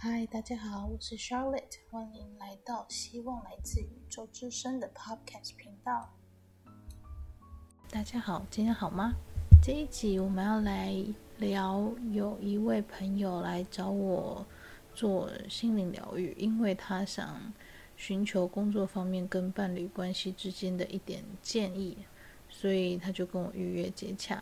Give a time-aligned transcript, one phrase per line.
[0.00, 6.14] 嗨，大家好，我是 Charlotte，欢迎来到希望来自宇宙之声的 Podcast 频道。
[7.90, 9.14] 大家好，今天好吗？
[9.60, 10.94] 这一集我们要来
[11.38, 14.46] 聊，有一位朋友来找我
[14.94, 17.52] 做心灵疗愈，因为他想
[17.96, 21.98] 寻求工作方面跟伴侣关系之间的一点建议，
[22.48, 24.40] 所以他就跟我预约接洽。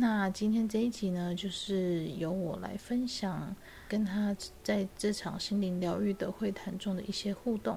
[0.00, 3.52] 那今天这一集呢，就是由我来分享
[3.88, 7.76] 跟他在这场心灵疗愈的会谈中的一些互动。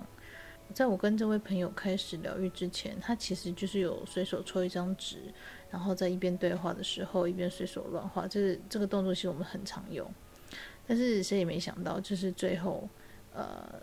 [0.72, 5.34] 在我跟这位朋友开始疗愈之前，他其实就是有随手抽一张纸，
[5.72, 8.28] 然后在一边对话的时候一边随手乱画。
[8.28, 10.08] 这个这个动作其实我们很常用，
[10.86, 12.88] 但是谁也没想到，就是最后，
[13.34, 13.82] 呃，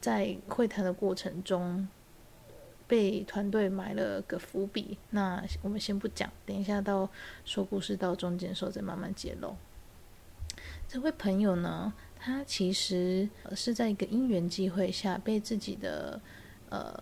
[0.00, 1.86] 在会谈的过程中。
[2.90, 7.08] 被团队埋了个伏笔，那我们先不讲，等一下到
[7.44, 9.54] 说故事到中间的时候再慢慢揭露。
[10.88, 16.20] 这位朋友呢，他其实是在一个因缘际会下被自己的
[16.68, 16.92] 呃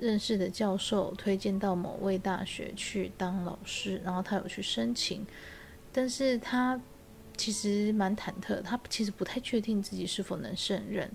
[0.00, 5.26] 认识的教授推荐到某位大学去当老师，然后他有去申请，
[5.92, 6.80] 但是他
[7.36, 11.10] 其实蛮忐忑，他其实不太确定自己是否能胜任，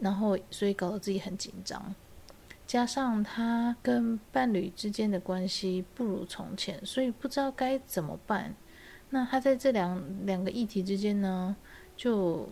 [0.00, 1.94] 然后所以搞得自己很紧张。
[2.72, 8.54] 加上他跟伴侣之间的关系不如从前，所以不知道该怎么办。
[9.10, 11.54] 那他在这两两个议题之间呢，
[11.94, 12.48] 就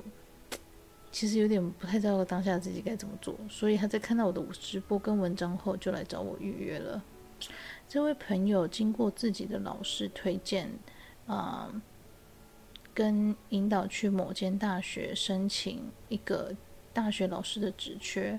[1.10, 3.34] 其实有点不太知道当下自己该怎么做。
[3.48, 7.02] 所以他在看到我的直播跟文章后，就来找我预约了。
[7.88, 10.70] 这位朋友经过自己的老师推荐，
[11.26, 11.72] 啊、
[12.92, 16.54] 跟引导去某间大学申请一个
[16.92, 18.38] 大学老师的职缺。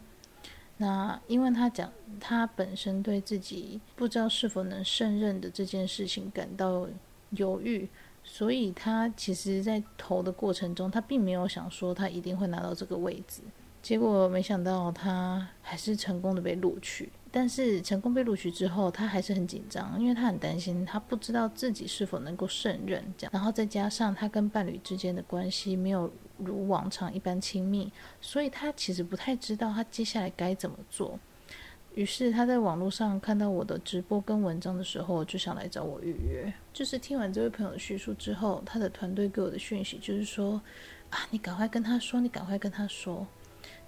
[0.81, 6.87] 那因为他讲，他本身对自己不知道是否能胜任的这件事情感到
[7.31, 7.87] 犹豫，
[8.23, 13.43] 所以他其实，在投的过程中，他并没有想说他一定会拿到这个位置。
[13.83, 17.11] 结果没想到他还是成功的被录取。
[17.33, 23.01] 但是成功被录取之后，他还是很紧张，因为他很担心，他不知道自己是否能够胜任。
[23.17, 26.11] 这样，然后再加上他跟伴侣之间的关系没有
[26.45, 31.19] 如往常一般亲密，所以他其实不太知道他接下来该怎么做。
[31.93, 36.53] 于是他在网络上看到我的直播跟文章的时候，就想来找我预约。
[36.71, 40.61] 就是听完这位朋友的叙述之后，他的团队给我的讯息就是说：
[41.09, 43.27] 啊，你赶快跟他说，你赶快跟他说。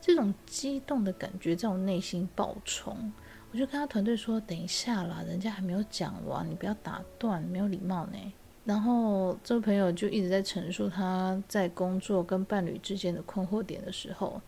[0.02, 3.12] 这种激动的感觉在我内心爆冲。
[3.52, 8.18] 我就跟他团队说：“等一下啦，人家还没有讲完，你不要打断，没有礼貌呢。”
[8.66, 14.42] 然后这位朋友就一直在陈述他在工作跟伴侣之间的困惑点的时候，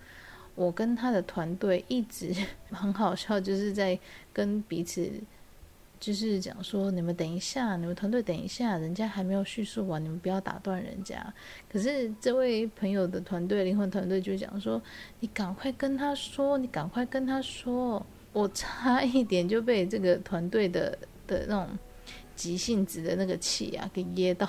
[0.56, 2.34] 我跟他的团队一直
[2.72, 4.00] 很好笑，就是在
[4.32, 5.12] 跟彼此
[6.00, 11.34] 就是讲说：“你们等一下，你们团队等一下，人家还没有叙述完，你们不要打断人家。”
[11.72, 14.82] 可是这位朋友的团队灵魂团队就讲说
[15.20, 18.06] ：“你赶快跟他说，你赶快跟他说。”
[18.36, 21.70] 我差一点就被这个团队的的那种
[22.36, 24.48] 急性子的那个气啊给噎到，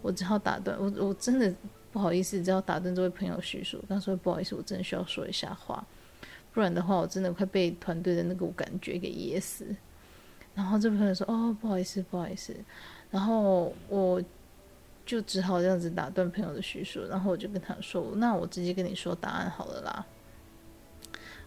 [0.00, 0.78] 我只好打断。
[0.78, 1.52] 我我真的
[1.92, 3.82] 不好意思，只好打断这位朋友叙述。
[3.88, 5.84] 他说不好意思，我真的需要说一下话，
[6.52, 9.66] 不然的话我真的快被团队的那个感觉给噎死。
[10.54, 12.54] 然后这位朋友说哦，不好意思，不好意思。
[13.10, 14.22] 然后我
[15.04, 20.06] 就只好这样子打断朋友的叙述，然后我就跟他说，那我直接跟你说答案好了啦。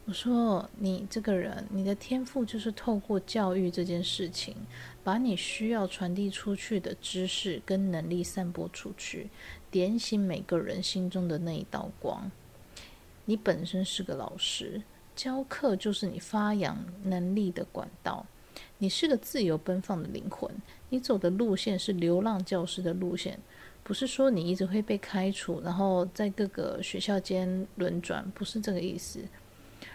[0.07, 4.55] 我说：“你这个人，你的天赋就是透过教育这件事情，
[5.03, 9.29] 把你需要传递出去的知识跟能力散播出去，
[9.69, 12.31] 点醒每个人心中的那一道光。
[13.25, 14.81] 你本身是个老师，
[15.13, 18.25] 教课就是你发扬能力的管道。
[18.77, 20.49] 你是个自由奔放的灵魂，
[20.87, 23.37] 你走的路线是流浪教师的路线，
[23.83, 29.19] 不是说你一直会被开除，然后在各个学校间轮转，不是这个意思。”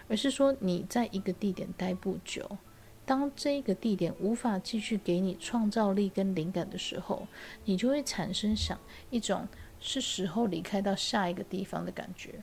[0.07, 2.57] 而是说，你在一个地点待不久，
[3.05, 7.27] 当这一个地点无法继续给你创造力跟灵感的时候，
[7.65, 9.47] 你就会产生想一种
[9.79, 12.35] 是时候离开到下一个地方的感觉。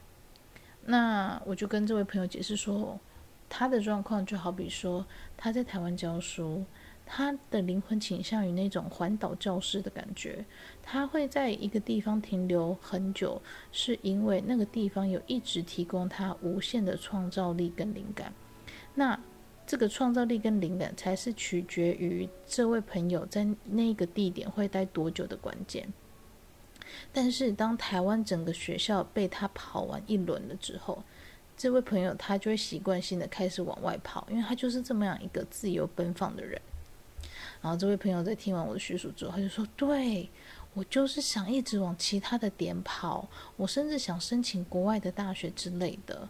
[0.84, 2.98] 那我就跟这位朋友解释说，
[3.48, 6.65] 他的状况就好比说他在台湾教书。
[7.12, 10.45] 他的灵魂倾向于那种环岛教师的感觉，
[10.80, 13.42] 他会在一个地方停留很久，
[13.72, 18.33] 是因为那个地方有一直提供他无限的创造力跟灵感。
[18.95, 19.18] 那
[19.66, 25.92] 这个创造力跟灵感才是取决于这位朋友在那个地点会待多久的关键。
[27.12, 31.03] 但是当台湾整个学校被他跑完一轮了之后，
[31.57, 36.60] 这位朋友他就会习惯性的开始往外跑，因为他就是这么样一个自由奔放的人。
[37.60, 40.28] 然后这位朋友在听完我的叙述之后，他就说：“对，
[40.74, 46.28] 我就是想一直往其他的点跑，我甚至想申请国外的大学之类的。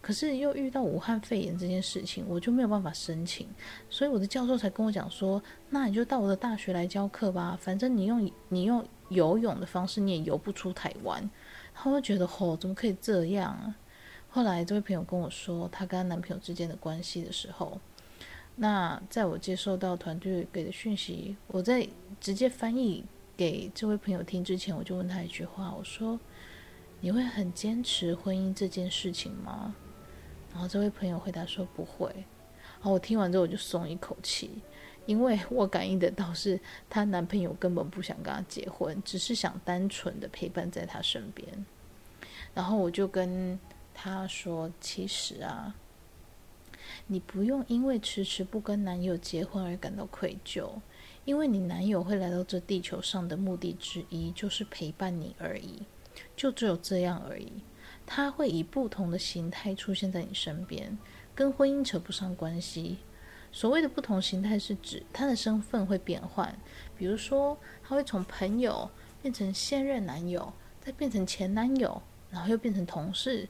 [0.00, 3.46] 可是又遇到武汉肺炎这件事情，我就没有办法申请，
[3.88, 5.40] 所以我的教授才跟我讲说
[5.70, 11.30] ：“那你就到我的大学来教课吧，反正你用你用游泳的方式，你也游不出台湾。”
[11.74, 13.74] 他会觉得，吼、哦，怎么可以这样？
[14.28, 17.80] 后来这位朋友跟我说，她跟她男朋友之间的关系的时候，
[18.56, 21.88] 那在我接收到团队给的讯息，我在
[22.20, 23.04] 直接翻译
[23.36, 26.20] 给这位朋友听之前，我就问他一句话，我说
[27.00, 29.74] ：“你会很坚持婚姻这件事情吗？”
[30.52, 34.50] 然后这位朋友回答说不会，然后我听完之后我就松一口气，
[35.06, 36.60] 因为我感应得到是
[36.90, 41.48] 她男朋友根本不想跟她结婚，只是想单纯的陪伴在她身边。
[42.52, 43.58] 然后我就跟
[43.94, 45.74] 她说，其实啊，
[47.12, 50.70] 你不用因为迟迟不跟男友结婚而感到愧疚，
[51.26, 55.82] 因为你男友会来到这地球上的目的之一就是陪伴你而已，
[56.34, 57.52] 就只有这样而已。
[58.06, 60.96] 他会以不同的形态出现在你身边，
[61.34, 62.96] 跟婚姻扯不上关系。
[63.52, 66.58] 所谓的不同形态是指他的身份会变换，
[66.96, 70.50] 比如说他会从朋友变成现任男友，
[70.80, 72.00] 再变成前男友，
[72.30, 73.46] 然后又变成同事、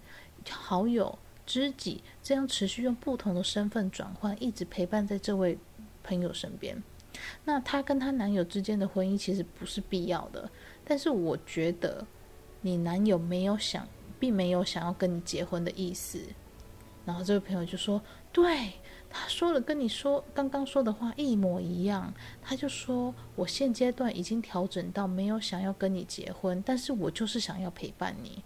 [0.51, 1.17] 好友、
[1.47, 5.59] 知己，这样持续用不同的身份转换，一直陪伴在这位
[6.03, 6.83] 朋友身边。
[7.45, 10.51] 那他跟他男友之间的婚姻其实不是必要的，
[10.85, 12.07] 但是我觉得
[12.61, 13.87] 你男友没有想。
[14.23, 16.21] 并没有想要跟你结婚的意思，
[17.05, 18.01] 然后这位朋友就说
[18.31, 18.75] ：“对，
[19.11, 28.45] 他说了跟你说刚刚说的话一模一样。”他就说：“我现阶段已经调整到没有想要跟你结婚，但是我就是想要陪伴你。”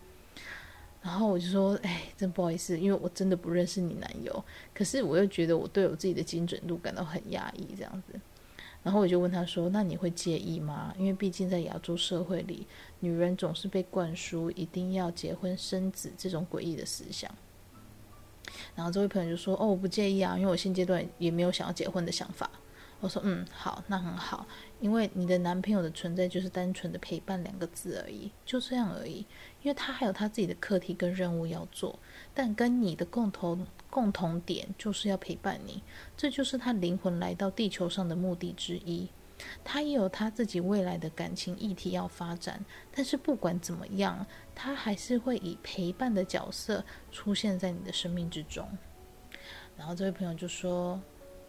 [1.06, 4.44] 然后我就说：“哎，真不好意思，因为我真的不认识你男友，
[4.74, 8.20] 可是我又觉得我对我自己的精准度感到很压抑，这样子。”
[8.82, 10.92] 然后我就问他说：“那你会介意吗？
[10.98, 12.66] 因为毕竟在亚洲社会里，
[12.98, 17.32] 女人总是被灌输一定要结婚生子这种诡异的思想。”
[18.74, 22.50] 然后这位朋友就说：“哦，我不介意啊，因为我现阶段也没有想要结婚的想法。”
[22.98, 24.46] 我说：“嗯，好，那很好，
[24.80, 29.26] 因为你的男朋友的存在就是单纯的陪伴两个字而已，就这样而已。
[29.66, 31.98] 因为他还有他自己的课题跟任务要做，
[32.32, 35.82] 但跟你的共同。”共同点就是要陪伴你，
[36.18, 39.08] 这就是他灵魂来到地球上的目的之一。
[39.64, 42.62] 他也有他自己未来的感情议题要发展，
[42.94, 48.68] 但是不管怎么样，他还是会以陪伴的角色出现在你的生命之中。
[49.78, 51.00] 然后这位朋友就说：“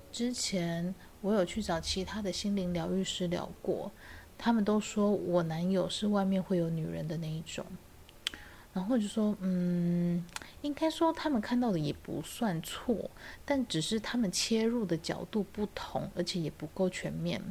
[0.10, 3.92] 之前我有去找其他的心灵疗愈师聊过，
[4.38, 7.66] 他们都说我男友是外面会有女人的那一种。”
[8.78, 10.24] 然后就说，嗯，
[10.62, 13.10] 应该说他们看到的也不算错，
[13.44, 17.42] 但只是他们切入的角度不同，而且也不够全面。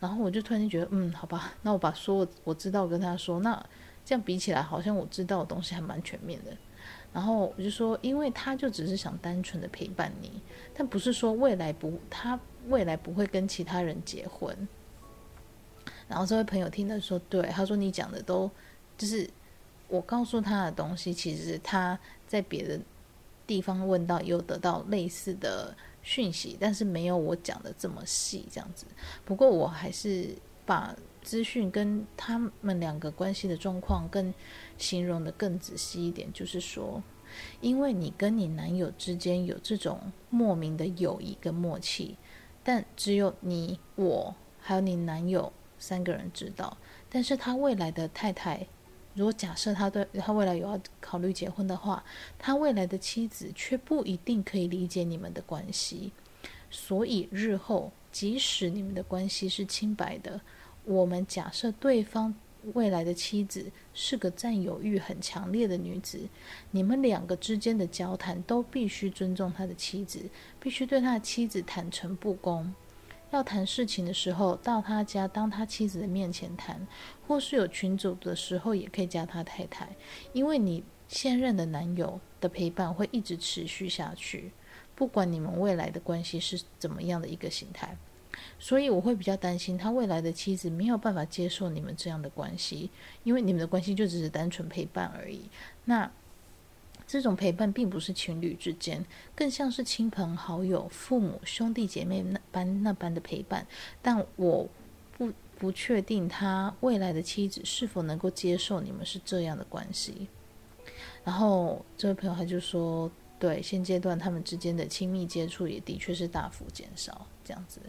[0.00, 3.64] 然后我就突然间觉得，嗯，好吧，那我把所有我知道跟他说，那
[4.04, 6.50] 这样比起来，好像我知道的东西还蛮全面的。
[7.12, 10.42] 然后我就说，因为他就只是想单纯的陪伴你，
[10.74, 14.66] 但不是说未来不，他未来不会跟其他人结婚。
[16.08, 18.50] 然后这位朋友听到说，对，他说你讲的都
[18.98, 19.30] 就是。
[19.88, 22.80] 我告诉他的东西，其实他在别的
[23.46, 28.86] 地方问到，有得到类似的讯息，但是没有我讲的这么细这样子。
[29.24, 30.34] 不过我还是
[30.64, 34.32] 把资讯跟他们两个关系的状况更
[34.78, 37.02] 形容得更仔细一点，就是说，
[37.60, 40.00] 因为你跟你男友之间有这种
[40.30, 42.16] 莫名的友谊跟默契，
[42.62, 46.78] 但只有你、我还有你男友三个人知道，
[47.10, 48.66] 但是他未来的太太。
[49.14, 52.04] 如果假设他对他未来有要考虑结婚的话，
[52.38, 56.12] 他未来的妻子却不一定可以理解你们的关系，
[56.70, 60.40] 所以日后即使你们的关系是清白的，
[60.84, 62.34] 我们假设对方
[62.72, 66.18] 未来的妻子是个占有欲很强烈的女子，
[66.72, 70.20] 你们两个之间的交谈都必须尊重他的妻子，
[70.58, 72.74] 必须对他的妻子坦诚不公。
[73.34, 76.86] 要谈事情的时候，到他家当他妻子的面前谈，
[77.26, 79.88] 或是有群组的时候，也可以加他太太，
[80.32, 84.52] 因为你现任的男友的陪伴会一直持续下去，
[84.94, 87.96] 不管你们未来的关系是怎么样的一个形态，
[88.58, 92.90] 所以我会比较担心他未来的妻子没有办法接受你们这样的关系，
[93.24, 95.50] 因为你们的关系就只是单纯陪伴而已。
[95.84, 96.10] 那。
[97.06, 103.66] 这种陪伴并不是情侣之间，更像是亲朋好友、父母、兄弟姐妹那般那般的陪伴。
[104.02, 104.68] 但我
[105.16, 110.28] 不不确定他未来的妻子是否能够接受你们是这样的关系。
[111.22, 117.80] 然后这位朋友他就说：“对，现阶段他们之间的亲密接触也的确是大幅减少，这样子。”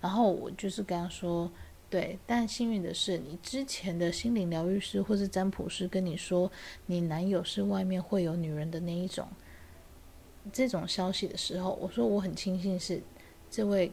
[0.00, 1.50] 然后我就是跟他说
[1.90, 6.50] ：“对，但幸运的是，你之前的心灵疗愈师或是占卜师跟你说，
[6.86, 9.28] 你男友是外面会有女人的那一种，
[10.52, 13.00] 这种消息的时候，我说我很庆幸是
[13.48, 13.92] 这位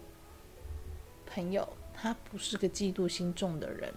[1.27, 3.93] 朋友，他不是个嫉妒心重的人，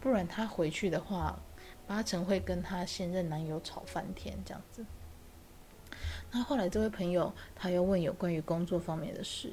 [0.00, 1.38] 不然他回去的话，
[1.86, 4.84] 八成会跟他现任男友吵翻天这样子。
[6.32, 9.52] 那后来这位朋友他又问有关于工作方面的事，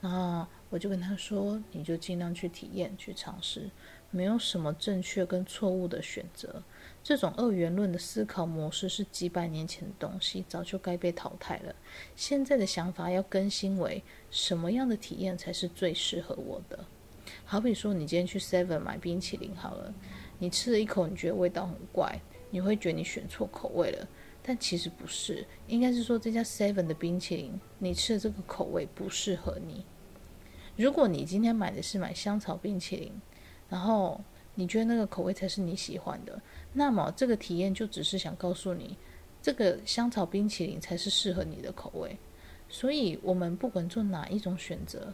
[0.00, 3.68] 然后我就跟他说，你就尽量去体验、去尝试，
[4.10, 6.62] 没有什么正确跟错误的选择。
[7.04, 11.74] 这种二元论的思考模式是几百年前的东西，早就该被淘汰了。
[12.16, 16.86] 现在的想法要更新为什么样的体验才是最适合我的？
[17.44, 19.92] 好比说，你今天去 Seven 买冰淇淋好了，
[20.38, 24.08] 你吃了一口，你觉得味道很怪，你会觉得你选错口味了。
[24.42, 29.84] 但其实不是，应该是说这家 Seven 的冰淇淋，你吃的这个口味不适合你。
[30.76, 33.12] 如果你今天买的是买香草冰淇淋，
[33.68, 34.20] 然后
[34.54, 36.40] 你觉得那个口味才是你喜欢的，
[36.72, 38.96] 那么这个体验就只是想告诉你，
[39.40, 42.16] 这个香草冰淇淋才是适合你的口味。
[42.68, 45.12] 所以，我们不管做哪一种选择，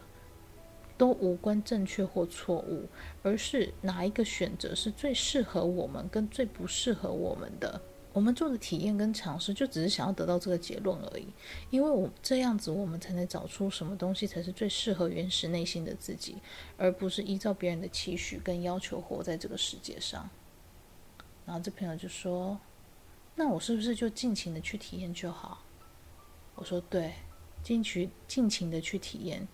[0.97, 2.85] 都无关正确或错误，
[3.21, 7.81] 而是哪一个选择是最适合我们跟最不适合我们的。
[8.11, 11.27] 我们做的体验跟尝试，就只是想要得到这个结论而已。
[11.69, 16.37] 因为我这样子，我们才能找出什么东西才是最适合原始内心的自己，
[16.75, 20.27] 而不是依照别人的期许跟要求活在这个世界上。
[21.45, 22.59] 然后这朋友就说
[23.35, 25.63] ：“那我是不是就尽情的去体验就好？”
[26.55, 27.13] 我说：“对，
[27.63, 29.47] 尽去尽情的去体验。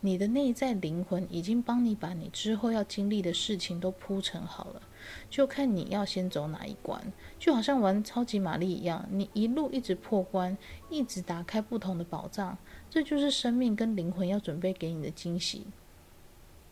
[0.00, 4.82] 你的内在灵魂已经帮你把你之后要经历的事情都铺陈好了。”
[5.30, 10.56] 就看你要先走哪一关，就好像玩超级玛丽一样，你一路一直破关，
[10.90, 12.58] 一直打开不同的宝藏，
[12.90, 15.66] 这就是生命跟灵魂要准备给你的惊喜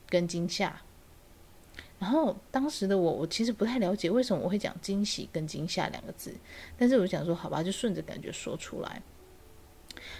[0.09, 0.83] 跟惊吓。
[1.99, 6.35] 然后当时的我，我其实不太了解为什么我会讲惊喜跟惊吓两个字，
[6.77, 9.03] 但是我想说，好吧，就顺着感觉说出来。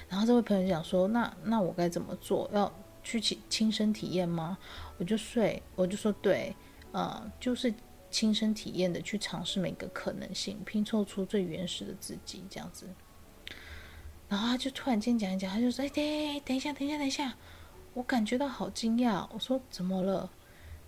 [0.09, 2.49] 然后这位朋友讲说，那那我该怎么做？
[2.53, 4.59] 要去亲亲身体验吗？
[4.99, 6.55] 我就睡，我就说对，
[6.93, 7.73] 呃，就是。
[8.11, 12.89] 亲身体验的去尝试每个可能性，拼凑出最原始的自己，这样子。
[14.31, 17.35] 然后他就突然间讲一讲，他就说：“哎，等，一下，等一下，等一下，
[17.93, 20.31] 我感觉到好惊讶。”我说：“怎么了？”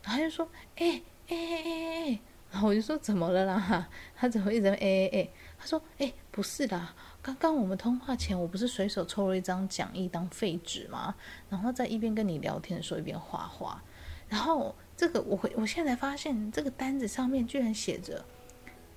[0.02, 5.28] 然后他就说：“哎，哎，哎，哎，哎。” 然后我就说：“怎么了啦？” 他怎么一直哎哎哎？
[5.58, 6.94] 他说：“哎，不是啦，
[7.34, 11.14] 刚刚我们通话前，我不是随手抽了一张讲义当废纸吗？
[11.48, 13.82] 然后在一边跟你聊天的时候，一边画画，
[14.28, 18.22] 然后。”这个我会，我现在发现这个单子上面居然写着，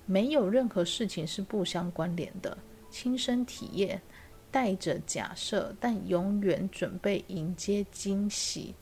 [0.04, 2.54] 没有任何事情是不相关联的。
[2.90, 4.02] 亲身体验，
[4.50, 8.74] 带着假设，但永远准备迎接惊喜。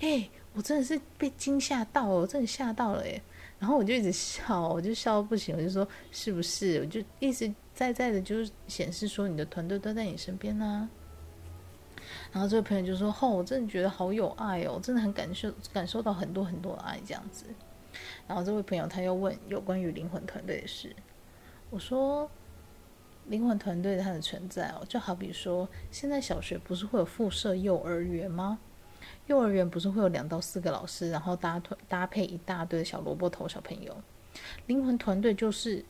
[0.00, 3.22] 哎，我真的是被惊吓到了，我真的吓到了耶！
[3.62, 6.80] 然后我就一直笑，我就笑到不行，我就说是不是？
[6.80, 10.90] 我就一直在在的，就是显示说你的团队都在你身边呢、
[12.32, 17.44] 然后这位朋友就说：“哦，我真的觉得好有爱哦，真的很感受感受到很多很多的爱这样子。”
[18.26, 20.92] 然后这位朋友他又问有关于灵魂团队的事。
[21.70, 22.28] 我说
[23.28, 28.58] ：“灵魂团队它的存在哦，就好比说，现在小学不是会有附设幼儿园吗？
[29.26, 33.96] 幼儿园不是会有两到四个老师，然后搭团搭配一大堆的小萝卜头小朋友。
[34.66, 35.84] 灵魂团队就是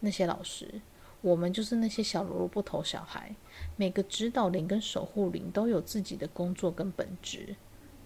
[0.00, 0.80] 那些老师。”
[1.24, 3.34] 我们就是那些小萝卜头小孩，
[3.76, 7.56] 每个指导灵跟守护灵都有自己的工作跟本职，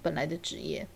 [0.01, 0.87] 本来的职业，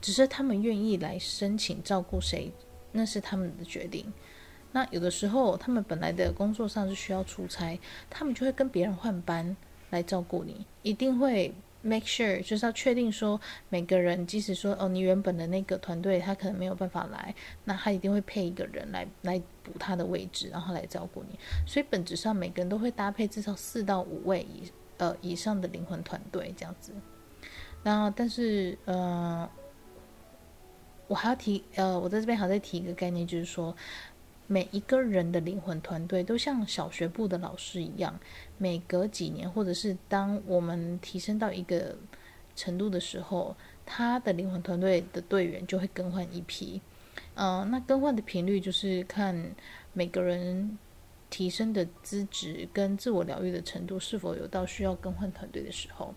[0.00, 2.52] 只是他们愿意来申请照顾谁，
[2.92, 4.12] 那是他们的决定。
[4.70, 7.76] 那有的时候他们本来的工作上是需要出差，
[8.08, 9.56] 他们就会跟别人换班
[9.90, 11.52] 来照顾你，一定会。
[11.80, 17.32] Make sure 就是要确定说，每个人即使说哦，你原本的那个团队他可能没有办法来，
[17.64, 21.38] 那他一定会配一个人来来补他的位置，然后来照顾你。
[21.66, 26.92] 所以本质上每个人都会搭配至少四到五位以呃以上的灵魂团队这样子。
[27.84, 29.48] 然后但是呃，
[31.06, 33.74] 我还要提呃，我在这边还要再提一个概念，就是说。
[34.50, 38.18] 每一个人的灵魂团队都像小学部的老师一样，
[38.56, 41.94] 每隔几年，或者是当我们提升到一个
[42.56, 46.80] 程度的时候，他的灵魂团队的队员就会更换一批。
[47.34, 49.54] 嗯、呃，那更换的频率就是看
[49.92, 50.78] 每个人
[51.28, 56.14] 提升的资质跟自我疗愈的程度是否有到需要更换团队的时候。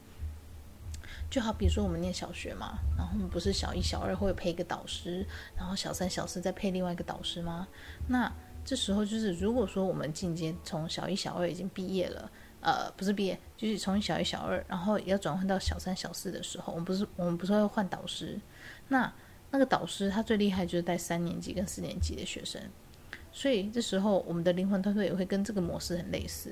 [1.32, 7.70] 就好比说我们念小学嘛，然后我们不是小一、小二会配一个导师，然后小三、小四再配另外一个导师吗？
[8.10, 8.30] 那
[8.66, 18.38] 这时候就是，如果说我们进阶从小一、小二已经毕业了，呃，不是毕业，就是从小一、小二，然后要转换到小三、小四的时候，我们不是我们不是要换导师？
[18.90, 19.12] 那
[19.52, 22.62] 那个导师他最厉害就是带三年级跟四年级的学生，
[23.32, 26.52] 所以这时候我们的灵魂团队也会跟这个模式很类似，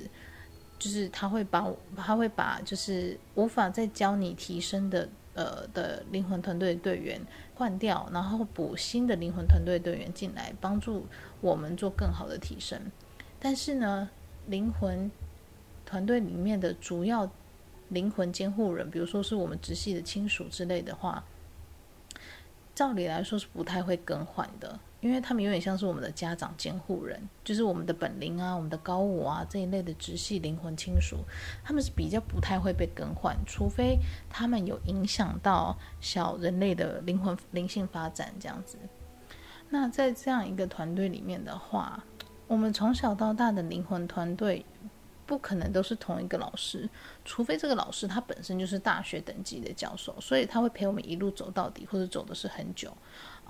[0.80, 1.64] 就是他会把
[1.96, 7.20] 他会把就是无法再教你提升的呃的灵魂团队队员
[7.54, 11.06] 换掉，然后补新的灵魂团队队员进来，帮助
[11.40, 12.90] 我们做更好的提升。
[13.38, 14.10] 但是呢，
[14.48, 15.08] 灵魂。
[15.86, 17.28] 团队里面的主要
[17.88, 21.24] 灵魂监护人，比如说是我们直系的亲属之类的话，
[22.76, 31.18] 照理来说是不太会更换的，因为他们有点像是我们的家长监护人，就是我们的本灵啊、我们的高我啊这一类的直系灵魂亲属，
[31.64, 38.76] 他们是比较不太会被更换，除非他们有影响到小人类的灵魂灵性发展这样子。
[39.68, 42.04] 那在这样一个团队里面的话，
[42.46, 44.64] 我们从小到大的灵魂团队。
[45.26, 46.90] 不可能都是同一个老师，
[47.24, 52.92] 除非这个老师他本身就是大学等级的教授，所以他会陪我们一路走到底，或者走的是很久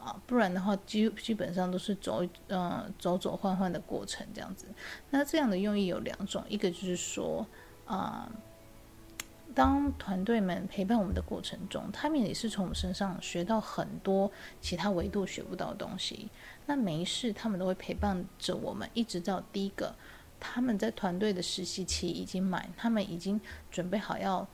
[0.02, 4.66] 啊，不然的话基基本上都是走嗯、呃、走走换换的过程这样子。
[5.11, 7.47] 那这样的用意有两种，一个就是说
[7.85, 9.23] 啊、呃，
[9.54, 14.30] 当团队们陪伴我们的过程中，他们也是从我们身上学到很多
[14.61, 16.28] 其他维度学不到的东西。
[16.66, 19.95] 那没事，他们都会陪伴着我们，一直到第一个。
[20.42, 23.38] 他们在团队的实习期已经满，他们已经
[23.71, 24.49] 准备好要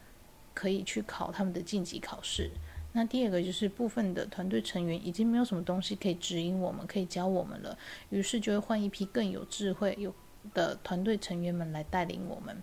[0.53, 2.50] 可以去考他们的晋级考试。
[2.97, 7.76] 那第二个就是部分的团队成员已经没有什么东西可以指引我们，可以教我们了，
[8.09, 10.15] 于是就会换一批更有智慧有
[10.55, 12.57] 的团队成员们来带领我们。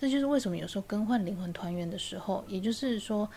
[0.00, 3.30] 这就是为什么有时候更换灵魂团员的时候，也就是说，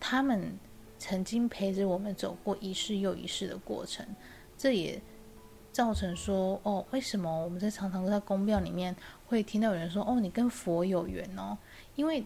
[0.00, 0.52] 他们
[0.98, 4.04] 曾经陪着我们走过一世又一世的过程，
[4.58, 5.00] 这也。
[5.72, 8.96] 造成说哦，为什么我们在常常在宫庙里面
[9.26, 11.58] 会听到有人说哦，你跟佛有缘哦？
[11.96, 12.24] 因为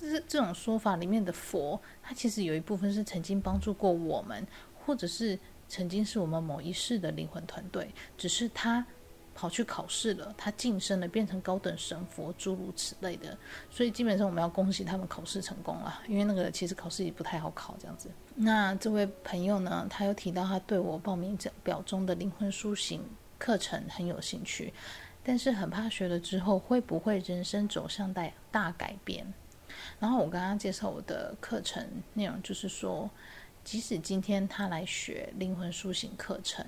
[0.00, 4.46] 这这种说法里面的佛，它其实有一部分是曾经帮助过我们，
[4.84, 5.38] 或者是
[5.68, 8.84] 曾经是我们某一世的灵魂团队，只是他。
[9.32, 13.34] 跑去考试了，他晋升了，变成高等神佛，诸如此类的。
[13.70, 18.10] 所以基本上我们要恭喜他们考试成功了，因为那个其实考试也不太好考这样子。
[18.34, 23.02] 那这位朋友呢，他有提到他对我报名表中的灵魂苏醒
[23.38, 24.74] 课程很有兴趣，
[25.22, 29.32] 但是很怕学了之后会不会人生走向大大改变。
[29.98, 33.10] 然后我跟他介绍我的课程内容，就是说，
[33.64, 36.66] 即使今天他来学灵魂苏醒课程。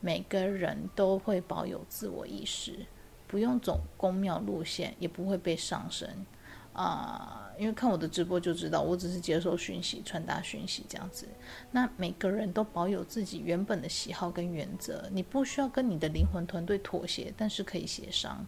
[0.00, 2.84] 每个人都会保有自我意识，
[3.26, 6.26] 不用走公庙路线，也不会被上身
[6.74, 11.26] 啊、因为看我的直播就知道，我只是接受讯息、传达讯息这样子。
[11.70, 18.44] 那每个人都保有自己原本的喜好跟原则，你不需要跟你的灵魂团队妥协，但是可以协商。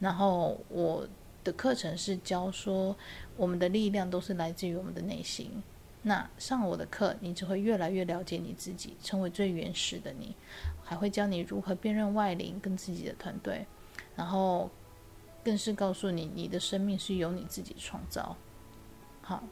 [0.00, 1.06] 然后我
[1.44, 2.96] 的课程是教说，
[3.36, 5.62] 我们的力量都是来自于我们的内心。
[6.02, 10.34] 那上我的课，你只会越来越了解你自己，成为最原始的你。
[10.84, 13.66] 还会教你如何辨认外灵跟自己的团队，
[14.16, 14.70] 然后
[15.44, 18.36] 更是告诉你，你的生命是由你自己创造。
[19.20, 19.42] 好，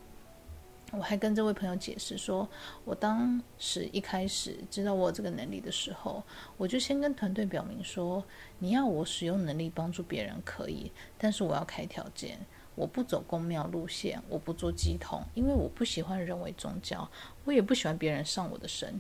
[0.93, 2.49] 我还跟这位朋友解释说，
[2.85, 6.23] 我当时一开始知道我有这个能力的时候，
[6.57, 8.25] 我就先跟团队表明说，
[8.61, 12.39] 你要我使用能力帮助别人可以，但是我要开条件，
[12.77, 17.11] 我不走公庙路线，我不做乩童，因为我不喜欢人为宗教，
[17.45, 18.99] 我也不喜欢别人上我的身。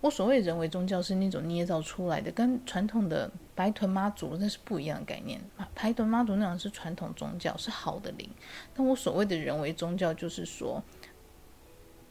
[0.00, 5.38] 我所谓人为宗教是那种捏造出来的，跟传统的白豚妈祖那是不一样的概念。
[5.74, 8.28] 白豚妈祖那种是传统宗教，是好的灵。
[8.74, 10.82] 但我所谓的人为宗教，就是说，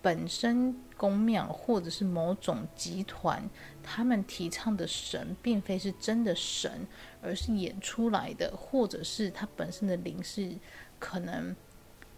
[0.03, 3.49] 本身宫庙或者是某种集团，
[3.81, 6.85] 他们提倡的神，并非是真的神，
[7.23, 10.51] 而是演出来的，或者是它本身的灵是
[10.99, 11.55] 可能，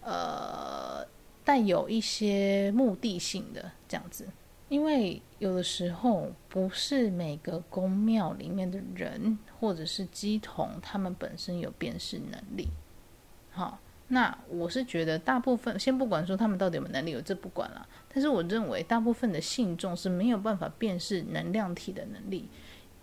[0.02, 1.08] 呃，
[1.46, 4.28] 带有一些目的性的这样子。
[4.72, 12.70] 因为有的时候不是每个宫庙里面的人或者是乩童，他们本身有辨识能力。
[13.52, 17.86] 好，那我是觉得大部分，先不管说他们到底有没有能力，我这不管了。
[18.08, 22.48] 但是我认为大部分的信众是没有办法辨识能量体的能力。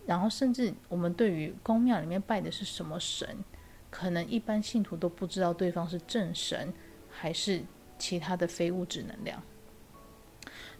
[0.06, 3.44] 然后甚至我们对于宫庙里面拜的是什么神，
[3.90, 6.72] 可能一般信徒都不知道对方是正神
[7.10, 7.62] 还是
[7.98, 9.42] 其他的非物质能量。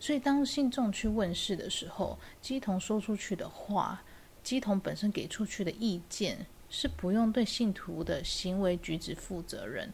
[0.01, 4.03] 所以，当信众去问事的时候，基童说出去的话，
[4.43, 9.93] 基童本身给出去的意见，是不用对信徒的行为举止负责任。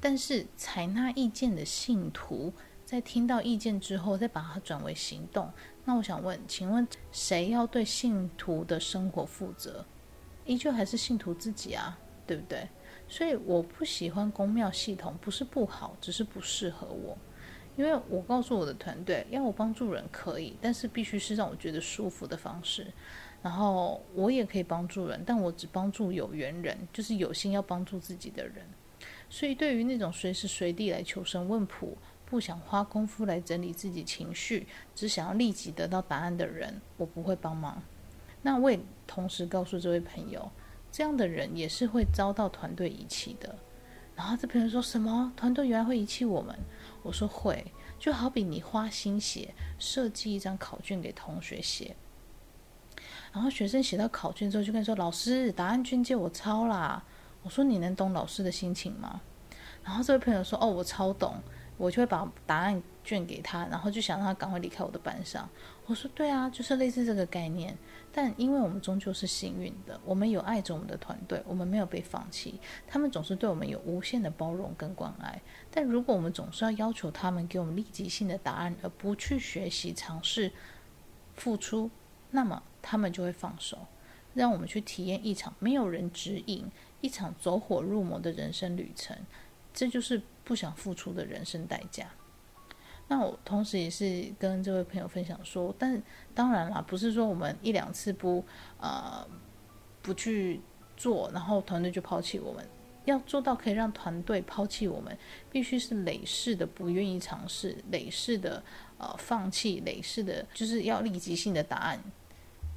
[0.00, 2.52] 但是，采纳意见的信徒，
[2.84, 5.52] 在听到意见之后，再把它转为行动。
[5.84, 9.84] 那我想问，请问谁要对信徒的生活负责？
[10.46, 12.68] 依旧还是信徒自己啊，对不对？
[13.08, 17.18] 所以我不喜欢宫庙系统，不是不好，只是不适合我。
[17.76, 22.86] 因为我告诉我的团队，要我帮助人可以，但是必须是让我觉得舒服的方式。
[23.42, 28.56] 然后我也可以帮助人，但我只帮助有缘人，就是有心要帮助自己的人。
[29.30, 37.82] 所以对于那种随时随地来求神问卜，不想花功夫来整理自己情绪，只想要立即得到答案的人，我不会帮忙。
[38.42, 40.50] 那我也同时告诉这位朋友，
[40.92, 43.56] 这样的人也是会遭到团队遗弃的。
[44.20, 45.32] 然后这朋友说什么？
[45.34, 46.54] 团队原来会遗弃我们？
[47.02, 51.96] 我说会，就好比你花心血设计一张考卷给同学写。
[53.32, 57.02] 然后学生写到考卷之后，就跟你说：“老师，答案卷借我抄啦。”
[57.42, 59.22] 我说：“你能懂老师的心情吗？”
[59.82, 61.36] 然后这位朋友说：“哦，我超懂。”
[61.78, 65.48] 我就会把答案卷给他，然后就想让他赶快离开我的班上。
[65.86, 67.74] 我说：“对啊，就是类似这个概念。
[68.12, 72.60] 但因为我们终究是幸运的，我们有爱着我们的团队，我们没有被放弃。
[72.86, 75.40] 他们总是对我们有无限的包容跟关爱。
[75.70, 80.52] 但如果我们总是要要求他们给我们立即性的答案，而不去学习、尝试、
[81.34, 81.90] 付出，
[82.30, 83.86] 那么……”他们就会放手，
[84.32, 86.64] 让我们去体验一场没有人指引、
[87.02, 89.14] 一场走火入魔的人生旅程。
[89.74, 92.06] 这就是不想付出的人生代价。
[93.10, 96.00] 那我同时也是跟这位朋友分享说，但
[96.32, 98.44] 当然啦，不是说我们一两次不
[98.78, 99.26] 呃
[100.00, 100.60] 不去
[100.96, 102.64] 做，然后团队就抛弃我们。
[103.06, 105.18] 要做到可以让团队抛弃我们，
[105.50, 108.62] 必须是累世的不愿意尝试，累世的
[108.98, 111.98] 呃放弃，累世的就是要立即性的答案。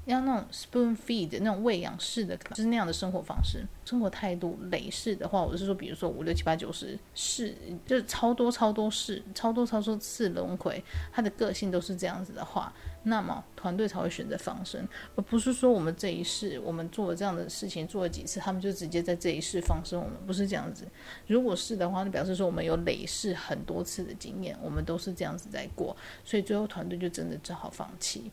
[0.05, 4.59] 要那种 spoon feed 那种喂养式的，就是那样的生活方式、生活态度。
[4.69, 14.85] 累世的话，我是说，比如说五六七八九十世，就是超多超多世、超多超多次轮回，他的个性都是这样子的话，那么团队才会选择放生，
[15.15, 20.85] 而不是说我们这一世我们做了这样的事情做了几次，他们就直接在这一世放生我们，不是这样子。
[21.27, 28.31] 如果是的话，那表示说我们有累世很多次的经验，我们都是这样子在过，所以最后团队就真的只好放弃。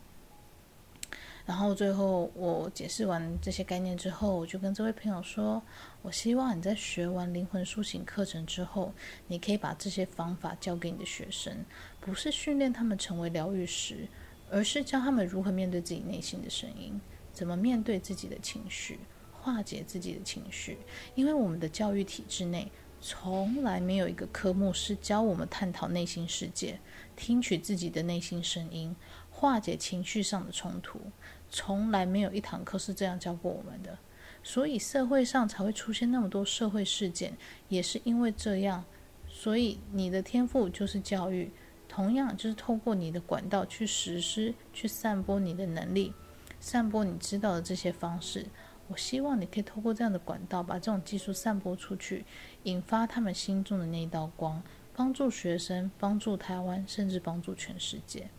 [1.46, 5.60] 然后最后我解释完这些概念之后，我就跟这位朋友说
[6.02, 8.92] ：“我希望你在学完灵魂苏醒课程之后，
[9.26, 11.64] 你可以把这些方法教给你的学生，
[12.00, 14.06] 不是训练他们成为疗愈师，
[14.50, 17.00] 而是教他们如何面对自己内心的声音，
[17.32, 19.00] 怎么面对自己的情绪，
[19.32, 20.78] 化解自己的情绪。
[21.14, 26.78] 因为我们的教育体制内从来没有一个科目是教我们探讨内心世界，
[27.16, 28.94] 听取自己的内心声音，
[29.40, 31.00] 化解情绪上的冲突。”
[31.48, 33.98] 从来没有一堂课是这样教过我们的，
[34.40, 37.36] 所以社会上才会出现那么多社会事件，
[37.68, 38.84] 也是因为这样。
[39.26, 41.50] 所以你的天赋就是教育，
[41.88, 46.12] 同样就是透过你的管道去实施、去散播你的能力，
[46.60, 48.46] 散播你知道的这些方式。
[48.86, 52.24] 我希望你可以透过这样的管道，把这种技术散播出去，
[52.62, 54.62] 引发他们心中的那一道光，
[54.94, 58.30] 帮助学生，帮助台湾，甚至帮助全世界。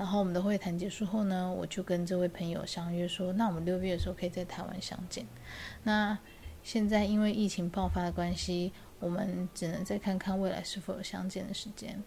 [0.00, 5.26] 然后我们的会谈结束后呢，我就跟这位朋友相约说，那我们六月的时候可以在台湾相见。
[5.82, 6.18] 那
[6.62, 12.02] 现在因为疫情爆发的关系，我们只能再看看未来是否有相见的时间。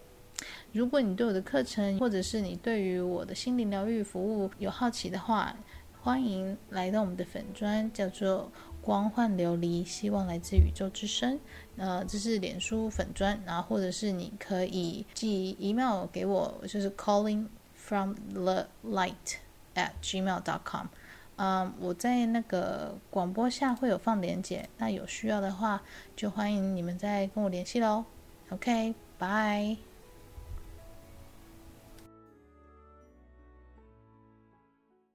[0.71, 5.55] 如果你对我的课程，或者是你对于我的心灵疗愈服务有好奇的话，
[6.01, 8.51] 欢迎来到我们的粉专，叫做
[8.81, 11.39] 光幻琉璃，希望来自宇宙之声。
[11.77, 17.45] 呃，这是脸书粉砖，然后或者是你可以寄 email 给我，就是 calling。
[17.93, 19.37] From the light
[19.75, 20.87] at gmail dot com，
[21.35, 25.79] 嗯，我在那个广播下会有放链接，那有需要的话
[26.15, 28.05] 就欢迎你们再跟我联系喽。
[28.49, 29.92] OK，bye。